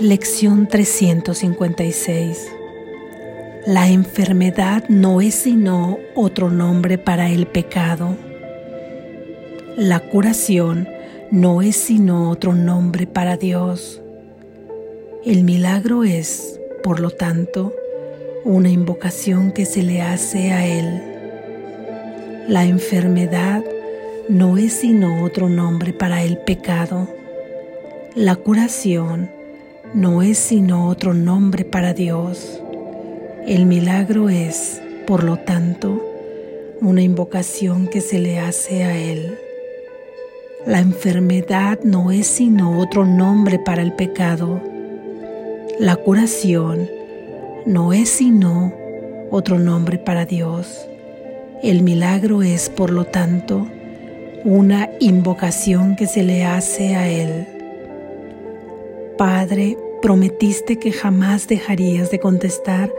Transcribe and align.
Lección 0.00 0.68
356 0.68 2.52
La 3.66 3.88
enfermedad 3.88 4.84
no 4.88 5.20
es 5.20 5.34
sino 5.34 5.98
otro 6.14 6.50
nombre 6.50 6.98
para 6.98 7.30
el 7.30 7.48
pecado. 7.48 8.16
La 9.76 9.98
curación 9.98 10.88
no 11.32 11.62
es 11.62 11.74
sino 11.74 12.30
otro 12.30 12.54
nombre 12.54 13.08
para 13.08 13.36
Dios. 13.36 14.00
El 15.24 15.42
milagro 15.42 16.04
es, 16.04 16.60
por 16.84 17.00
lo 17.00 17.10
tanto, 17.10 17.74
una 18.44 18.70
invocación 18.70 19.50
que 19.50 19.66
se 19.66 19.82
le 19.82 20.00
hace 20.00 20.52
a 20.52 20.64
Él. 20.64 21.02
La 22.46 22.64
enfermedad 22.66 23.64
no 24.28 24.58
es 24.58 24.74
sino 24.74 25.24
otro 25.24 25.48
nombre 25.48 25.92
para 25.92 26.22
el 26.22 26.38
pecado. 26.38 27.08
La 28.14 28.36
curación 28.36 29.37
no 29.94 30.22
es 30.22 30.38
sino 30.38 30.86
otro 30.86 31.14
nombre 31.14 31.64
para 31.64 31.94
Dios. 31.94 32.60
El 33.46 33.64
milagro 33.64 34.28
es, 34.28 34.82
por 35.06 35.24
lo 35.24 35.38
tanto, 35.38 36.04
una 36.80 37.02
invocación 37.02 37.88
que 37.88 38.00
se 38.00 38.18
le 38.18 38.38
hace 38.38 38.84
a 38.84 38.96
Él. 38.96 39.38
La 40.66 40.80
enfermedad 40.80 41.80
no 41.82 42.10
es 42.10 42.26
sino 42.26 42.78
otro 42.78 43.06
nombre 43.06 43.58
para 43.58 43.80
el 43.80 43.94
pecado. 43.94 44.60
La 45.78 45.96
curación 45.96 46.90
no 47.64 47.92
es 47.92 48.10
sino 48.10 48.74
otro 49.30 49.58
nombre 49.58 49.98
para 49.98 50.26
Dios. 50.26 50.86
El 51.62 51.82
milagro 51.82 52.42
es, 52.42 52.68
por 52.68 52.92
lo 52.92 53.06
tanto, 53.06 53.66
una 54.44 54.90
invocación 55.00 55.96
que 55.96 56.06
se 56.06 56.22
le 56.22 56.44
hace 56.44 56.94
a 56.94 57.08
Él. 57.08 57.57
Padre, 59.18 59.76
prometiste 60.00 60.78
que 60.78 60.92
jamás 60.92 61.48
dejarías 61.48 62.12
de 62.12 62.20
contestar 62.20 62.94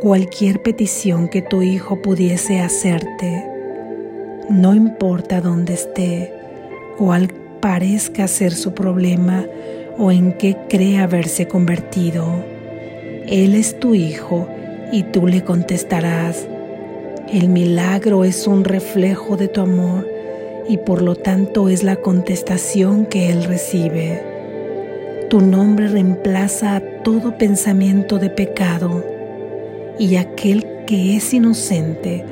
cualquier 0.00 0.62
petición 0.62 1.28
que 1.28 1.42
tu 1.42 1.60
Hijo 1.60 2.00
pudiese 2.02 2.60
hacerte. 2.60 3.44
No 4.48 4.76
importa 4.76 5.40
dónde 5.40 5.74
esté, 5.74 6.32
cuál 6.96 7.32
parezca 7.60 8.28
ser 8.28 8.52
su 8.52 8.74
problema 8.74 9.44
o 9.98 10.12
en 10.12 10.34
qué 10.34 10.56
cree 10.68 10.98
haberse 10.98 11.48
convertido. 11.48 12.44
Él 13.26 13.56
es 13.56 13.80
tu 13.80 13.96
Hijo 13.96 14.46
y 14.92 15.02
tú 15.02 15.26
le 15.26 15.42
contestarás. 15.42 16.46
El 17.32 17.48
milagro 17.48 18.24
es 18.24 18.46
un 18.46 18.62
reflejo 18.62 19.36
de 19.36 19.48
tu 19.48 19.62
amor 19.62 20.08
y 20.68 20.76
por 20.76 21.02
lo 21.02 21.16
tanto 21.16 21.68
es 21.68 21.82
la 21.82 21.96
contestación 21.96 23.04
que 23.04 23.32
Él 23.32 23.42
recibe. 23.42 24.35
Tu 25.28 25.40
nombre 25.40 25.88
reemplaza 25.88 26.76
a 26.76 26.80
todo 27.02 27.36
pensamiento 27.36 28.20
de 28.20 28.30
pecado 28.30 29.04
y 29.98 30.16
aquel 30.16 30.64
que 30.86 31.16
es 31.16 31.34
inocente 31.34 32.24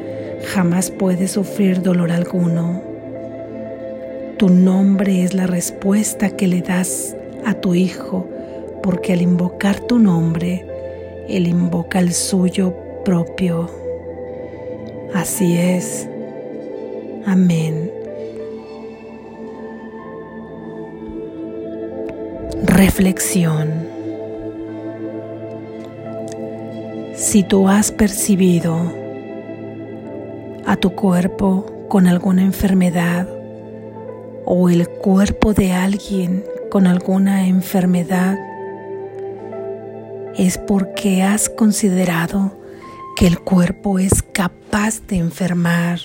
jamás 0.45 0.93
puede 0.93 1.27
sufrir 1.27 1.83
dolor 1.83 2.13
alguno. 2.13 2.83
Tu 4.37 4.49
nombre 4.49 5.25
es 5.25 5.35
la 5.35 5.49
respuesta 5.49 6.31
que 6.31 6.47
le 6.47 6.61
das 6.61 7.17
a 7.45 7.55
tu 7.55 7.75
Hijo 7.75 8.29
porque 8.81 9.13
al 9.13 9.23
invocar 9.23 9.81
tu 9.81 9.99
nombre, 9.99 10.65
Él 11.29 11.49
invoca 11.49 11.99
el 11.99 12.13
suyo 12.13 12.75
propio. 13.05 13.71
Así 15.15 15.57
es. 15.57 16.09
Amén. 17.27 17.94
Reflexión. 22.67 23.87
Si 27.15 27.43
tú 27.43 27.69
has 27.69 27.93
percibido 27.93 28.91
a 30.65 30.75
tu 30.77 30.95
cuerpo 30.95 31.67
con 31.89 32.07
alguna 32.07 32.41
enfermedad 32.41 33.29
o 34.47 34.71
el 34.71 34.89
cuerpo 34.89 35.53
de 35.53 35.73
alguien 35.73 36.43
con 36.71 36.87
alguna 36.87 37.47
enfermedad, 37.49 38.39
es 40.35 40.57
porque 40.57 41.23
has 41.23 41.51
considerado 41.51 42.59
que 43.17 43.27
el 43.27 43.41
cuerpo 43.41 43.99
es 43.99 44.23
capaz 44.23 45.03
de 45.07 45.17
enfermar 45.17 46.01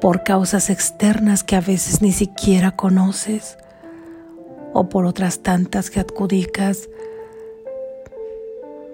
por 0.00 0.24
causas 0.24 0.70
externas 0.70 1.44
que 1.44 1.54
a 1.54 1.60
veces 1.60 2.02
ni 2.02 2.10
siquiera 2.10 2.72
conoces 2.72 3.56
o 4.72 4.88
por 4.88 5.06
otras 5.06 5.42
tantas 5.42 5.90
que 5.90 6.00
adjudicas 6.00 6.88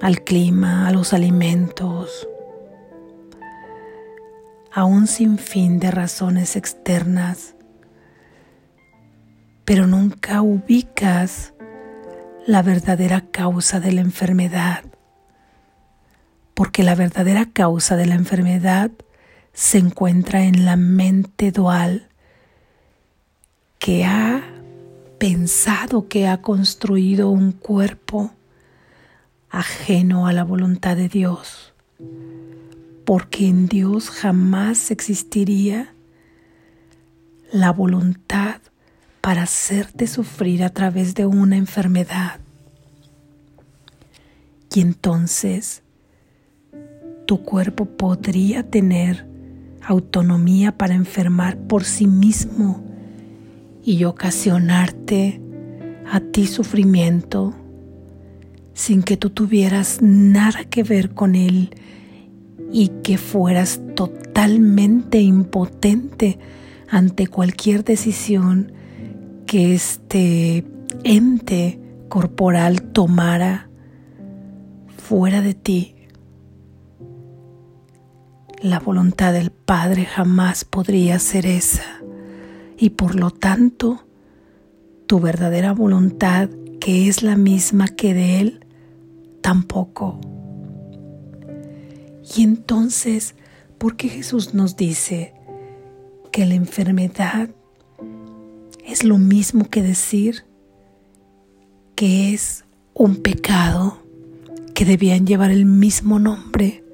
al 0.01 0.23
clima, 0.23 0.89
a 0.89 0.93
los 0.93 1.13
alimentos, 1.13 2.29
a 4.73 4.85
un 4.85 5.07
sinfín 5.07 5.79
de 5.79 5.91
razones 5.91 6.57
externas, 6.57 7.55
pero 9.65 9.87
nunca 9.87 10.43
ubicas 10.43 11.55
la 12.47 12.63
verdadera 12.63 13.23
causa 13.31 13.81
de 13.81 13.93
la 13.93 14.03
enfermedad, 14.03 14.85
porque 16.55 16.83
la 16.83 16.95
verdadera 16.95 17.47
causa 17.53 17.97
de 17.97 18.07
la 18.07 18.15
enfermedad 18.15 18.91
se 19.53 19.79
encuentra 19.79 20.43
en 20.45 20.65
la 20.67 20.77
mente 20.77 21.51
dual 21.51 22.09
que 23.79 24.05
ha 24.05 24.43
pensado 25.19 26.09
que 26.09 26.29
ha 26.29 26.43
construido 26.43 27.31
un 27.31 27.53
cuerpo 27.53 28.33
ajeno 29.51 30.27
a 30.27 30.33
la 30.33 30.45
voluntad 30.45 30.97
de 30.97 31.09
Dios, 31.09 31.73
porque 33.05 33.49
en 33.49 33.67
Dios 33.67 34.11
jamás 34.11 34.91
existiría 34.91 35.95
la 37.53 37.73
voluntad 37.73 38.61
para 39.21 39.43
hacerte 39.43 40.07
sufrir 40.07 40.63
a 40.63 40.71
través 40.71 41.15
de 41.15 41.27
una 41.27 41.57
enfermedad. 41.57 42.41
Y 44.75 44.81
entonces 44.81 45.83
tu 47.27 47.43
cuerpo 47.43 47.87
podría 47.87 48.69
tener 48.69 49.27
autonomía 49.83 50.77
para 50.77 50.95
enfermar 50.95 51.57
por 51.57 51.85
sí 51.85 52.07
mismo 52.07 52.86
y 53.87 54.03
ocasionarte 54.03 55.41
a 56.11 56.19
ti 56.19 56.49
sufrimiento 56.49 57.55
sin 58.75 59.05
que 59.05 59.17
tú 59.17 59.31
tuvieras 59.31 60.03
nada 60.03 60.65
que 60.65 60.83
ver 60.83 61.15
con 61.15 61.37
él 61.37 61.71
y 62.73 62.89
que 63.05 63.17
fueras 63.17 63.81
totalmente 63.95 65.21
impotente 65.21 66.41
ante 66.91 67.29
cualquier 67.29 67.85
decisión 67.85 68.73
que 69.47 69.75
este 69.75 70.67
ente 71.05 71.81
corporal 72.09 72.83
tomara 72.83 73.71
fuera 74.99 75.43
de 75.43 75.55
ti. 75.55 75.95
La 78.61 78.81
voluntad 78.81 79.33
del 79.33 79.53
Padre 79.53 80.07
jamás 80.07 80.65
podría 80.65 81.21
ser 81.21 81.47
esa 81.47 81.96
y 82.79 82.91
por 82.91 83.15
lo 83.15 83.31
tanto 83.31 84.07
tu 85.07 85.21
verdadera 85.21 85.73
voluntad, 85.73 86.49
que 86.81 87.09
es 87.09 87.23
la 87.23 87.37
misma 87.37 87.89
que 87.89 88.15
de 88.15 88.41
Él, 88.41 88.67
tampoco. 89.41 90.21
Y 92.37 92.43
entonces, 92.43 93.35
¿por 93.79 93.97
qué 93.97 94.09
Jesús 94.09 94.55
nos 94.55 94.77
dice 94.77 95.33
que 96.33 96.45
la 96.45 96.55
enfermedad 96.55 97.51
es 98.85 99.05
lo 99.05 99.19
mismo 99.19 99.69
que 99.71 99.83
decir 99.83 100.45
que 101.95 102.35
es 102.35 102.65
un 102.95 103.17
pecado, 103.17 103.99
que 104.75 104.85
debían 104.85 105.27
llevar 105.27 105.51
el 105.51 105.65
mismo 105.65 106.19
nombre, 106.19 106.85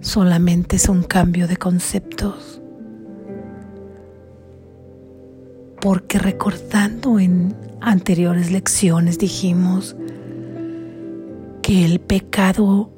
solamente 0.00 0.76
es 0.76 0.88
un 0.88 1.02
cambio 1.02 1.46
de 1.46 1.56
conceptos? 1.58 2.55
Porque 5.86 6.18
recordando 6.18 7.20
en 7.20 7.54
anteriores 7.80 8.50
lecciones 8.50 9.20
dijimos 9.20 9.94
que 11.62 11.84
el 11.84 12.00
pecado 12.00 12.90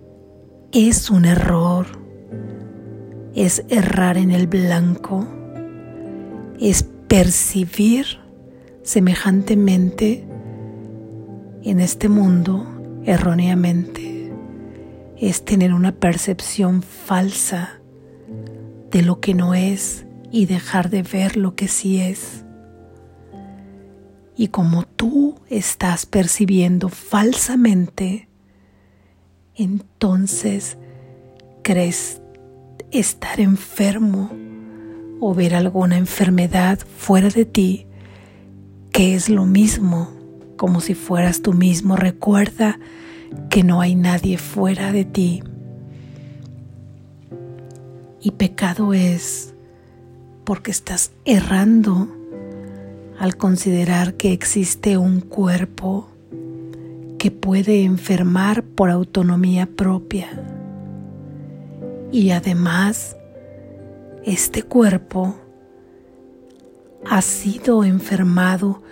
es 0.72 1.10
un 1.10 1.26
error, 1.26 1.86
es 3.34 3.62
errar 3.68 4.16
en 4.16 4.30
el 4.30 4.46
blanco, 4.46 5.28
es 6.58 6.82
percibir 7.08 8.06
semejantemente 8.82 10.26
en 11.64 11.80
este 11.80 12.08
mundo 12.08 12.66
erróneamente, 13.04 14.32
es 15.18 15.44
tener 15.44 15.74
una 15.74 15.92
percepción 15.92 16.80
falsa 16.80 17.82
de 18.90 19.02
lo 19.02 19.20
que 19.20 19.34
no 19.34 19.52
es 19.52 20.06
y 20.32 20.46
dejar 20.46 20.88
de 20.88 21.02
ver 21.02 21.36
lo 21.36 21.54
que 21.54 21.68
sí 21.68 22.00
es. 22.00 22.46
Y 24.38 24.48
como 24.48 24.84
tú 24.84 25.34
estás 25.50 26.06
percibiendo 26.06 26.90
falsamente, 26.90 28.28
entonces 29.56 30.78
crees 31.64 32.22
estar 32.92 33.40
enfermo 33.40 34.30
o 35.18 35.34
ver 35.34 35.56
alguna 35.56 35.98
enfermedad 35.98 36.78
fuera 36.78 37.30
de 37.30 37.46
ti, 37.46 37.88
que 38.92 39.16
es 39.16 39.28
lo 39.28 39.44
mismo, 39.44 40.08
como 40.56 40.80
si 40.80 40.94
fueras 40.94 41.42
tú 41.42 41.52
mismo. 41.52 41.96
Recuerda 41.96 42.78
que 43.50 43.64
no 43.64 43.80
hay 43.80 43.96
nadie 43.96 44.38
fuera 44.38 44.92
de 44.92 45.04
ti. 45.04 45.42
Y 48.20 48.30
pecado 48.30 48.94
es 48.94 49.52
porque 50.44 50.70
estás 50.70 51.10
errando 51.24 52.17
al 53.18 53.36
considerar 53.36 54.14
que 54.14 54.32
existe 54.32 54.96
un 54.96 55.20
cuerpo 55.20 56.08
que 57.18 57.30
puede 57.32 57.82
enfermar 57.82 58.62
por 58.62 58.90
autonomía 58.90 59.66
propia. 59.66 60.28
Y 62.12 62.30
además, 62.30 63.16
este 64.24 64.62
cuerpo 64.62 65.36
ha 67.10 67.20
sido 67.22 67.84
enfermado 67.84 68.82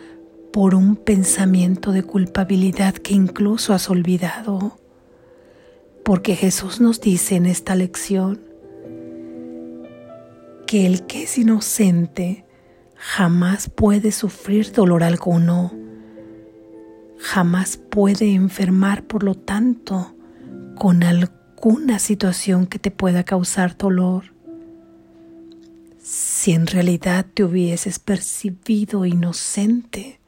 por 0.52 0.74
un 0.74 0.96
pensamiento 0.96 1.92
de 1.92 2.02
culpabilidad 2.02 2.94
que 2.94 3.14
incluso 3.14 3.74
has 3.74 3.88
olvidado. 3.90 4.78
Porque 6.02 6.34
Jesús 6.34 6.80
nos 6.80 7.00
dice 7.00 7.36
en 7.36 7.46
esta 7.46 7.74
lección 7.74 8.40
que 10.66 10.86
el 10.86 11.06
que 11.06 11.24
es 11.24 11.38
inocente 11.38 12.45
jamás 12.96 13.68
puede 13.68 14.12
sufrir 14.12 14.72
dolor 14.72 15.02
alguno, 15.02 15.72
jamás 17.18 17.76
puede 17.76 18.32
enfermar, 18.32 19.04
por 19.04 19.22
lo 19.22 19.34
tanto, 19.34 20.14
con 20.76 21.02
alguna 21.02 21.98
situación 21.98 22.66
que 22.66 22.78
te 22.78 22.90
pueda 22.90 23.24
causar 23.24 23.76
dolor. 23.76 24.34
Si 25.98 26.52
en 26.52 26.66
realidad 26.66 27.26
te 27.34 27.44
hubieses 27.44 27.98
percibido 27.98 29.04
inocente 29.06 30.20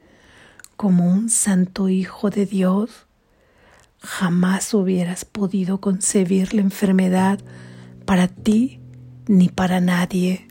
como 0.75 1.09
un 1.11 1.29
santo 1.29 1.89
hijo 1.89 2.29
de 2.29 2.45
Dios, 2.45 3.07
jamás 4.01 4.73
hubieras 4.73 5.25
podido 5.25 5.79
concebir 5.79 6.53
la 6.53 6.61
enfermedad 6.61 7.39
para 8.05 8.27
ti 8.27 8.79
ni 9.27 9.49
para 9.49 9.79
nadie 9.79 10.48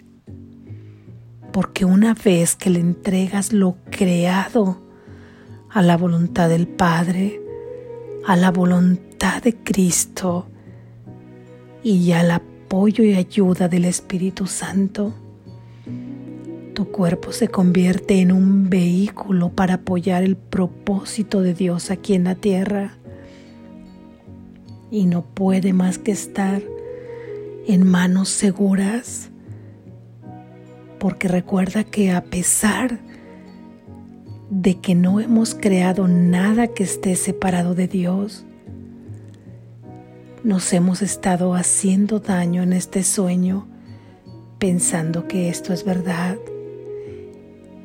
porque 1.53 1.85
una 1.85 2.15
vez 2.15 2.57
que 2.57 2.71
le 2.71 2.81
entregas 2.81 3.53
lo 3.53 3.77
creado 3.91 4.81
a 5.71 5.83
la 5.83 5.97
voluntad 5.97 6.49
del 6.49 6.67
Padre, 6.67 7.41
a 8.27 8.37
la 8.37 8.51
voluntad 8.51 9.43
de 9.43 9.55
Cristo 9.55 10.47
y 11.83 12.13
al 12.13 12.31
apoyo 12.31 13.05
y 13.05 13.15
ayuda 13.15 13.69
del 13.69 13.85
Espíritu 13.85 14.47
Santo, 14.47 15.15
tu 16.75 16.91
cuerpo 16.91 17.33
se 17.33 17.49
convierte 17.49 18.21
en 18.21 18.31
un 18.31 18.71
vehículo 18.71 19.51
para 19.51 19.75
apoyar 19.75 20.23
el 20.23 20.37
propósito 20.37 21.41
de 21.41 21.55
Dios 21.55 21.91
aquí 21.91 22.15
en 22.15 22.25
la 22.25 22.37
tierra. 22.37 22.93
Y 24.91 25.07
no 25.07 25.23
puede 25.23 25.73
más 25.73 25.99
que 25.99 26.13
estar 26.13 26.63
en 27.67 27.85
manos 27.85 28.29
seguras 28.29 29.31
porque 30.99 31.29
recuerda 31.29 31.85
que 31.85 32.11
a 32.11 32.25
pesar 32.25 32.99
de 34.51 34.81
que 34.81 34.95
no 34.95 35.21
hemos 35.21 35.55
creado 35.55 36.09
nada 36.09 36.69
que 36.69 36.85
esté 36.85 37.17
separado 37.17 37.75
de 37.75 37.89
Dios, 37.89 38.45
nos 40.45 40.73
hemos 40.73 41.03
estado 41.03 41.55
haciendo 41.55 42.21
daño 42.21 42.63
en 42.63 42.73
este 42.73 43.03
sueño 43.03 43.67
pensando 44.59 45.29
que 45.29 45.49
esto 45.49 45.73
es 45.73 45.85
verdad. 45.85 46.37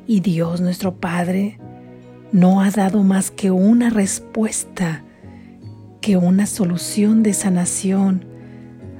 Y 0.06 0.20
Dios 0.20 0.60
nuestro 0.60 0.96
Padre 0.96 1.58
no 2.32 2.60
ha 2.60 2.70
dado 2.70 3.02
más 3.02 3.30
que 3.30 3.50
una 3.50 3.90
respuesta, 3.90 5.04
que 6.00 6.16
una 6.16 6.46
solución 6.46 7.22
de 7.22 7.32
sanación 7.32 8.24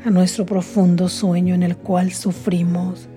a 0.04 0.10
nuestro 0.10 0.46
profundo 0.46 1.08
sueño 1.08 1.54
en 1.54 1.62
el 1.62 1.76
cual 1.76 2.12
sufrimos 2.12 3.08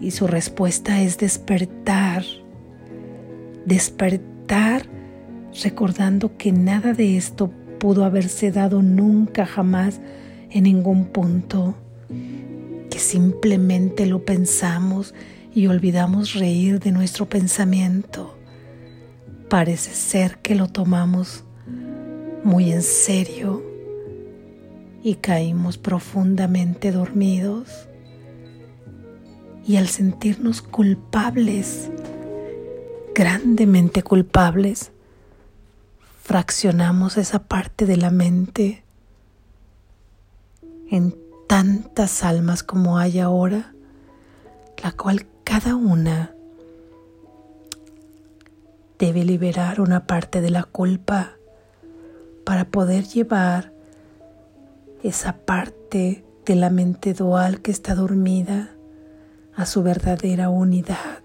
y 0.00 0.12
su 0.12 0.26
respuesta 0.26 1.02
es 1.02 1.18
despertar, 1.18 2.24
despertar 3.66 4.86
recordando 5.62 6.36
que 6.36 6.52
nada 6.52 6.92
de 6.92 7.16
esto 7.16 7.52
pudo 7.78 8.04
haberse 8.04 8.50
dado 8.50 8.82
nunca 8.82 9.46
jamás 9.46 10.00
en 10.50 10.64
ningún 10.64 11.06
punto, 11.06 11.74
que 12.90 12.98
simplemente 12.98 14.06
lo 14.06 14.24
pensamos 14.24 15.14
y 15.54 15.66
olvidamos 15.66 16.34
reír 16.34 16.80
de 16.80 16.92
nuestro 16.92 17.28
pensamiento. 17.28 18.36
Parece 19.48 19.92
ser 19.94 20.38
que 20.38 20.54
lo 20.54 20.68
tomamos 20.68 21.44
muy 22.44 22.72
en 22.72 22.82
serio 22.82 23.62
y 25.02 25.16
caímos 25.16 25.78
profundamente 25.78 26.92
dormidos 26.92 27.89
y 29.70 29.76
al 29.76 29.86
sentirnos 29.86 30.62
culpables, 30.62 31.92
grandemente 33.14 34.02
culpables, 34.02 34.90
fraccionamos 36.24 37.16
esa 37.16 37.44
parte 37.44 37.86
de 37.86 37.96
la 37.96 38.10
mente 38.10 38.82
en 40.90 41.16
tantas 41.46 42.24
almas 42.24 42.64
como 42.64 42.98
hay 42.98 43.20
ahora, 43.20 43.72
la 44.82 44.90
cual 44.90 45.28
cada 45.44 45.76
una 45.76 46.34
debe 48.98 49.24
liberar 49.24 49.80
una 49.80 50.04
parte 50.04 50.40
de 50.40 50.50
la 50.50 50.64
culpa 50.64 51.34
para 52.44 52.64
poder 52.64 53.04
llevar 53.04 53.72
esa 55.04 55.36
parte 55.36 56.24
de 56.44 56.56
la 56.56 56.70
mente 56.70 57.14
dual 57.14 57.62
que 57.62 57.70
está 57.70 57.94
dormida 57.94 58.74
a 59.54 59.66
su 59.66 59.82
verdadera 59.82 60.48
unidad, 60.48 61.20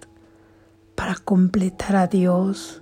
para 0.95 1.15
completar 1.15 1.95
a 1.95 2.07
Dios, 2.07 2.81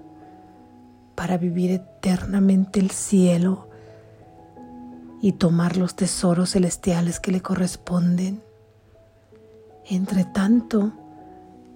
para 1.15 1.37
vivir 1.37 1.71
eternamente 1.71 2.79
el 2.79 2.91
cielo 2.91 3.69
y 5.21 5.33
tomar 5.33 5.77
los 5.77 5.95
tesoros 5.95 6.51
celestiales 6.51 7.19
que 7.19 7.31
le 7.31 7.41
corresponden. 7.41 8.41
Entre 9.85 10.25
tanto, 10.25 10.93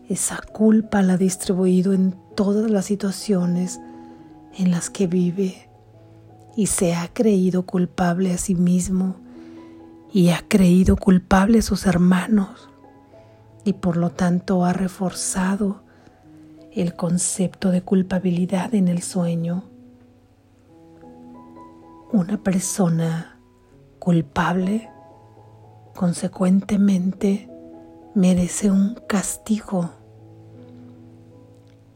esa 0.10 0.38
culpa 0.38 1.02
la 1.02 1.14
ha 1.14 1.18
distribuido 1.18 1.94
en 1.94 2.16
todas 2.36 2.70
las 2.70 2.86
situaciones 2.86 3.80
en 4.54 4.72
las 4.72 4.90
que 4.90 5.08
vive 5.08 5.70
y 6.56 6.68
se 6.68 6.96
ha 6.96 7.08
creído 7.14 7.66
culpable 7.66 8.34
a 8.34 8.38
sí 8.38 8.56
mismo 8.56 9.16
y 10.12 10.30
ha 10.30 10.44
creído 10.48 10.96
culpable 10.96 11.60
a 11.60 11.62
sus 11.62 11.86
hermanos 11.86 12.70
y 13.68 13.74
por 13.74 13.98
lo 13.98 14.12
tanto 14.12 14.64
ha 14.64 14.72
reforzado 14.72 15.82
el 16.72 16.96
concepto 16.96 17.70
de 17.70 17.82
culpabilidad 17.82 18.74
en 18.74 18.88
el 18.88 19.02
sueño. 19.02 19.66
Una 22.14 22.42
persona 22.42 23.38
culpable 24.00 24.90
consecuentemente 25.94 27.50
merece 28.16 28.72
un 28.72 28.96
castigo 29.06 29.90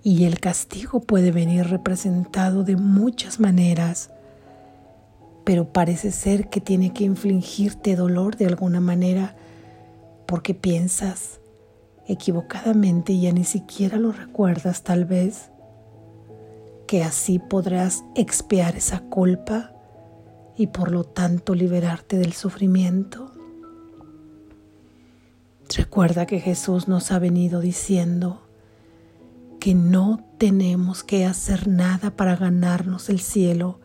y 0.03 0.25
el 0.25 0.41
castigo 0.41 0.99
puede 0.99 1.31
venir 1.31 1.69
representado 1.69 2.65
de 2.65 2.75
muchas 2.75 3.39
maneras, 3.39 4.09
pero 5.45 5.71
parece 5.71 6.11
ser 6.11 6.49
que 6.49 6.59
tiene 6.59 6.91
que 6.91 7.05
infligirte 7.05 7.95
dolor 7.95 8.35
de 8.35 8.47
alguna 8.47 8.81
manera 8.81 9.37
porque 10.25 10.53
piensas 10.53 11.40
equivocadamente 12.07 13.17
ya 13.19 13.31
ni 13.31 13.43
siquiera 13.43 13.97
lo 13.97 14.11
recuerdas 14.11 14.83
tal 14.83 15.05
vez, 15.05 15.51
que 16.87 17.03
así 17.03 17.39
podrás 17.39 18.03
expiar 18.15 18.75
esa 18.75 18.99
culpa 18.99 19.71
y 20.57 20.67
por 20.67 20.91
lo 20.91 21.03
tanto 21.03 21.55
liberarte 21.55 22.17
del 22.17 22.33
sufrimiento. 22.33 23.31
Recuerda 25.75 26.25
que 26.25 26.39
Jesús 26.39 26.87
nos 26.87 27.11
ha 27.11 27.19
venido 27.19 27.61
diciendo 27.61 28.41
que 29.59 29.73
no 29.73 30.25
tenemos 30.37 31.03
que 31.03 31.25
hacer 31.25 31.67
nada 31.67 32.11
para 32.17 32.35
ganarnos 32.35 33.09
el 33.09 33.19
cielo, 33.19 33.79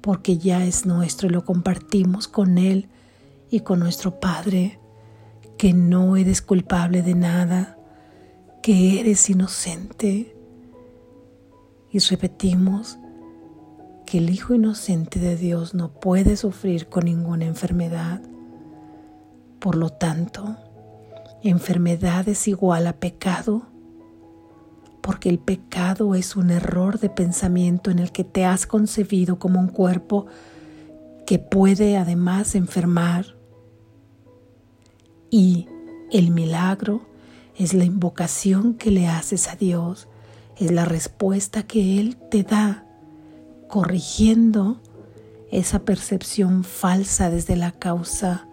porque 0.00 0.38
ya 0.38 0.64
es 0.64 0.86
nuestro 0.86 1.28
y 1.28 1.32
lo 1.32 1.44
compartimos 1.44 2.28
con 2.28 2.58
Él 2.58 2.88
y 3.50 3.60
con 3.60 3.80
nuestro 3.80 4.20
Padre 4.20 4.78
que 5.58 5.74
no 5.74 6.16
eres 6.16 6.40
culpable 6.40 7.02
de 7.02 7.14
nada, 7.14 7.76
que 8.62 9.00
eres 9.00 9.28
inocente 9.28 10.34
y 11.90 11.98
repetimos 11.98 12.98
que 14.06 14.18
el 14.18 14.30
Hijo 14.30 14.54
inocente 14.54 15.18
de 15.18 15.36
Dios 15.36 15.74
no 15.74 15.90
puede 15.92 16.36
sufrir 16.36 16.88
con 16.88 17.04
ninguna 17.04 17.44
enfermedad. 17.44 18.22
Por 19.58 19.74
lo 19.74 19.90
tanto, 19.90 20.56
enfermedad 21.42 22.28
es 22.28 22.46
igual 22.48 22.86
a 22.86 22.94
pecado, 22.94 23.66
porque 25.00 25.28
el 25.28 25.38
pecado 25.38 26.14
es 26.14 26.36
un 26.36 26.50
error 26.50 27.00
de 27.00 27.10
pensamiento 27.10 27.90
en 27.90 27.98
el 27.98 28.12
que 28.12 28.24
te 28.24 28.44
has 28.44 28.66
concebido 28.66 29.38
como 29.38 29.60
un 29.60 29.68
cuerpo 29.68 30.26
que 31.26 31.38
puede 31.38 31.96
además 31.96 32.54
enfermar. 32.54 33.37
Y 35.30 35.68
el 36.10 36.30
milagro 36.30 37.02
es 37.56 37.74
la 37.74 37.84
invocación 37.84 38.74
que 38.74 38.90
le 38.90 39.08
haces 39.08 39.48
a 39.48 39.56
Dios 39.56 40.08
es 40.58 40.72
la 40.72 40.84
respuesta 40.84 41.62
que 41.62 42.00
Él 42.00 42.16
te 42.16 42.42
da, 42.42 42.84
corrigiendo 43.68 44.80
esa 45.50 45.80
percepción 45.80 46.64
falsa 46.64 47.30
desde 47.30 47.56
la 47.56 47.72
causa, 47.72 48.48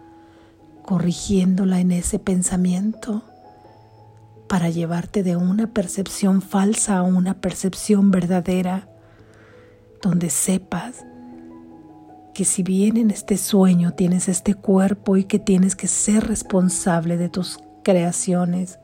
corrigiéndola 0.83 1.79
en 1.79 1.91
ese 1.91 2.19
pensamiento 2.19 3.23
para 4.47 4.69
llevarte 4.69 5.23
de 5.23 5.35
una 5.35 5.73
percepción 5.73 6.43
falsa 6.43 6.99
a 6.99 7.03
una 7.03 7.41
percepción 7.41 8.11
verdadera, 8.11 8.87
donde 10.03 10.29
sepas 10.29 11.03
que 12.35 12.45
si 12.45 12.61
bien 12.61 12.97
en 12.97 13.09
este 13.09 13.37
sueño 13.37 13.93
tienes 13.93 14.29
este 14.29 14.53
cuerpo 14.53 15.17
y 15.17 15.23
que 15.23 15.39
tienes 15.39 15.75
que 15.75 15.87
ser 15.87 16.27
responsable 16.27 17.17
de 17.17 17.29
tus 17.29 17.57
creaciones, 17.83 18.77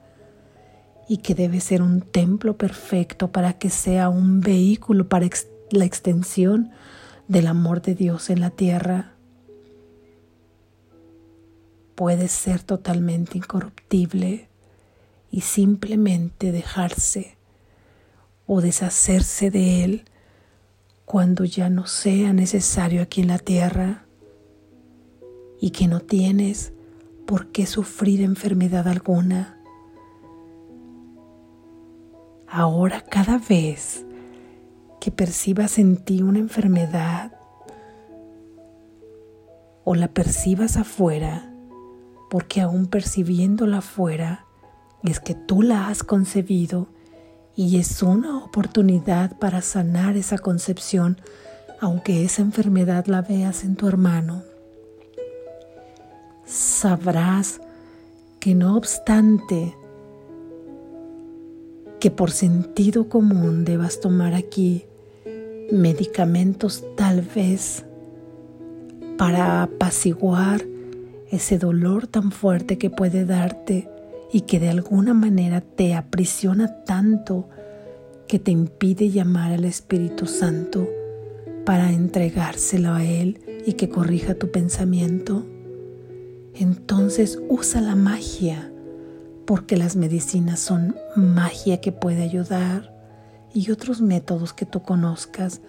y 1.11 1.17
que 1.17 1.35
debe 1.35 1.59
ser 1.59 1.81
un 1.81 1.99
templo 1.99 2.57
perfecto 2.57 3.33
para 3.33 3.51
que 3.51 3.69
sea 3.69 4.07
un 4.07 4.39
vehículo 4.39 5.09
para 5.09 5.27
la 5.71 5.83
extensión 5.83 6.71
del 7.27 7.47
amor 7.47 7.81
de 7.81 7.95
Dios 7.95 8.29
en 8.29 8.39
la 8.39 8.49
tierra. 8.49 9.11
Puede 11.95 12.29
ser 12.29 12.63
totalmente 12.63 13.37
incorruptible 13.37 14.47
y 15.31 15.41
simplemente 15.41 16.53
dejarse 16.53 17.35
o 18.47 18.61
deshacerse 18.61 19.51
de 19.51 19.83
él 19.83 20.05
cuando 21.11 21.43
ya 21.43 21.69
no 21.69 21.87
sea 21.87 22.31
necesario 22.31 23.01
aquí 23.01 23.19
en 23.19 23.27
la 23.27 23.37
tierra 23.37 24.05
y 25.59 25.71
que 25.71 25.89
no 25.89 25.99
tienes 25.99 26.71
por 27.27 27.47
qué 27.51 27.65
sufrir 27.65 28.21
enfermedad 28.21 28.87
alguna. 28.87 29.59
Ahora 32.47 33.01
cada 33.01 33.39
vez 33.39 34.05
que 35.01 35.11
percibas 35.11 35.79
en 35.79 35.97
ti 35.97 36.21
una 36.21 36.39
enfermedad 36.39 37.33
o 39.83 39.95
la 39.95 40.07
percibas 40.07 40.77
afuera, 40.77 41.53
porque 42.29 42.61
aún 42.61 42.87
percibiéndola 42.87 43.79
afuera 43.79 44.45
es 45.03 45.19
que 45.19 45.35
tú 45.35 45.61
la 45.61 45.89
has 45.89 46.05
concebido 46.05 46.87
y 47.55 47.77
es 47.77 48.01
una 48.01 48.43
oportunidad 48.43 49.37
para 49.37 49.61
sanar 49.61 50.17
esa 50.17 50.37
concepción, 50.37 51.17
aunque 51.79 52.23
esa 52.23 52.41
enfermedad 52.41 53.05
la 53.07 53.21
veas 53.21 53.63
en 53.63 53.75
tu 53.75 53.87
hermano. 53.87 54.43
Sabrás 56.45 57.61
que 58.39 58.55
no 58.55 58.75
obstante 58.75 59.75
que 61.99 62.09
por 62.09 62.31
sentido 62.31 63.07
común 63.09 63.63
debas 63.63 63.99
tomar 63.99 64.33
aquí 64.33 64.85
medicamentos 65.71 66.83
tal 66.97 67.21
vez 67.21 67.85
para 69.17 69.63
apaciguar 69.63 70.65
ese 71.29 71.59
dolor 71.59 72.07
tan 72.07 72.31
fuerte 72.31 72.77
que 72.77 72.89
puede 72.89 73.25
darte 73.25 73.87
y 74.31 74.41
que 74.41 74.59
de 74.59 74.69
alguna 74.69 75.13
manera 75.13 75.61
te 75.61 75.93
aprisiona 75.93 76.83
tanto 76.85 77.49
que 78.27 78.39
te 78.39 78.51
impide 78.51 79.09
llamar 79.09 79.51
al 79.51 79.65
Espíritu 79.65 80.25
Santo 80.25 80.87
para 81.65 81.91
entregárselo 81.91 82.93
a 82.93 83.03
Él 83.03 83.41
y 83.65 83.73
que 83.73 83.89
corrija 83.89 84.35
tu 84.35 84.51
pensamiento. 84.51 85.45
Entonces 86.55 87.39
usa 87.49 87.81
la 87.81 87.95
magia 87.95 88.71
porque 89.45 89.75
las 89.75 89.95
medicinas 89.95 90.59
son 90.59 90.95
magia 91.15 91.81
que 91.81 91.91
puede 91.91 92.23
ayudar 92.23 92.95
y 93.53 93.69
otros 93.71 94.01
métodos 94.01 94.53
que 94.53 94.65
tú 94.65 94.81
conozcas, 94.81 95.61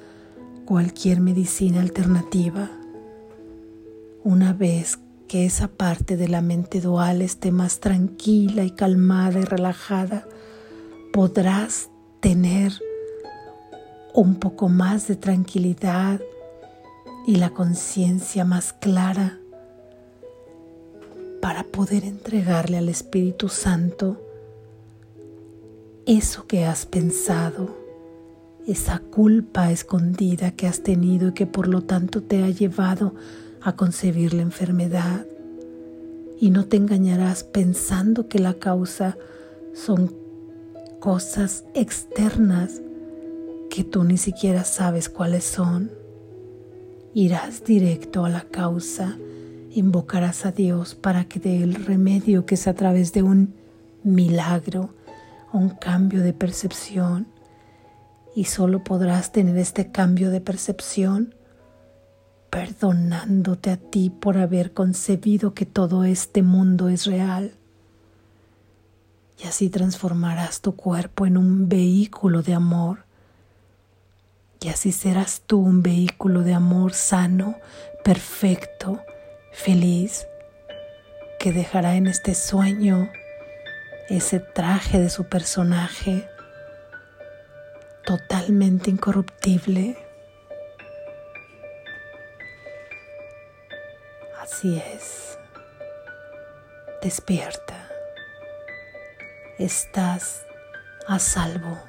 cualquier 0.65 1.21
medicina 1.21 1.81
alternativa. 1.81 2.71
Una 4.23 4.53
vez 4.53 5.01
que 5.33 5.47
esa 5.47 5.69
parte 5.69 6.19
de 6.19 6.29
la 6.29 6.43
mente 6.43 6.83
dual 6.83 7.23
esté 7.23 7.53
más 7.53 7.81
tranquila 7.81 8.65
y 8.65 8.71
calmada 8.71 9.41
y 9.41 9.45
relajada, 9.45 10.27
podrás 11.11 11.89
tener 12.21 12.75
un 14.13 14.35
poco 14.35 14.69
más 14.69 15.09
de 15.09 15.17
tranquilidad 15.17 16.21
y 17.27 17.37
la 17.37 17.49
conciencia 17.49 18.45
más 18.45 18.75
clara 18.75 19.39
para 21.41 21.65
poder 21.65 22.05
entregarle 22.05 22.77
al 22.77 22.91
Espíritu 22.91 23.49
Santo 23.49 24.21
eso 26.05 26.47
que 26.47 26.67
has 26.67 26.85
pensado, 26.85 27.75
esa 28.67 28.99
culpa 28.99 29.73
escondida 29.73 30.51
que 30.51 30.67
has 30.67 30.83
tenido 30.83 31.29
y 31.29 31.33
que 31.33 31.47
por 31.47 31.69
lo 31.69 31.85
tanto 31.85 32.23
te 32.23 32.45
ha 32.45 32.51
llevado 32.51 33.15
a 33.63 33.77
concebir 33.77 34.35
la 34.35 34.43
enfermedad. 34.43 35.27
Y 36.41 36.51
no 36.51 36.67
te 36.67 36.77
engañarás 36.77 37.45
pensando 37.45 38.29
que 38.29 38.39
la 38.39 38.55
causa 38.55 39.17
son 39.75 40.15
cosas 41.01 41.65
externas 41.75 42.81
que 43.71 43.85
tú 43.85 44.05
ni 44.05 44.19
siquiera 44.19 44.65
sabes 44.65 45.09
cuáles 45.09 45.45
son. 45.45 45.91
Irás 47.15 47.65
directo 47.65 48.25
a 48.25 48.29
la 48.29 48.43
causa 48.43 49.17
invocarás 49.75 50.45
a 50.45 50.53
Dios 50.53 50.95
para 50.95 51.25
que 51.25 51.41
dé 51.41 51.63
el 51.63 51.75
remedio 51.75 52.45
que 52.47 52.57
es 52.57 52.67
a 52.67 52.75
través 52.75 53.13
de 53.13 53.23
un 53.23 53.55
milagro, 54.03 54.95
un 55.53 55.71
cambio 55.71 56.23
de 56.23 56.33
percepción. 56.33 57.27
Y 58.35 58.45
solo 58.45 58.83
podrás 58.83 59.33
tener 59.33 59.57
este 59.59 59.91
cambio 59.91 60.31
de 60.31 60.41
percepción 60.41 61.35
perdonándote 62.53 63.71
a 63.71 63.79
ti 63.79 64.11
por 64.11 64.37
haber 64.37 64.75
concebido 64.75 65.55
que 65.55 65.65
todo 65.65 66.05
este 66.05 66.43
mundo 66.43 66.91
es 66.91 67.07
real. 67.07 67.55
Y 69.43 69.47
así 69.47 69.71
transformarás 69.71 70.61
tu 70.61 70.77
cuerpo 70.77 71.25
en 71.25 71.39
un 71.39 71.71
vehículo 71.71 72.43
de 72.43 72.53
amor. 72.53 73.07
Y 74.61 74.69
así 74.69 74.93
serás 74.93 75.41
tú 75.47 75.61
un 75.61 75.83
vehículo 75.83 76.43
de 76.43 76.53
amor 76.53 76.93
sano, 76.93 77.57
perfecto, 78.05 79.01
feliz 79.55 80.27
que 81.41 81.53
dejará 81.53 81.95
en 81.95 82.07
este 82.07 82.35
sueño 82.35 83.09
ese 84.11 84.41
traje 84.41 85.01
de 85.01 85.09
su 85.09 85.25
personaje 85.25 86.29
totalmente 88.05 88.91
incorruptible. 88.91 90.02
Es. 94.65 95.37
Despierta. 97.03 97.89
Estás 99.59 100.47
a 101.09 101.19
salvo. 101.19 101.83